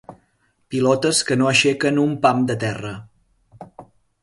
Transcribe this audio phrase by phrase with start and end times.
[0.75, 2.95] Pilotes que no aixequen un pam de terra.